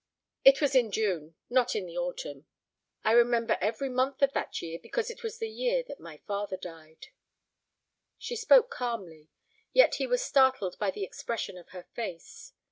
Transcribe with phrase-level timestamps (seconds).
[0.43, 2.47] "It was in June, not in the autumn."
[3.03, 6.57] "I remember every month of that year, because it was the year that my father
[6.57, 7.09] died."
[8.17, 9.29] She spoke calmly,
[9.73, 12.51] yet he was startled by the expression of her face.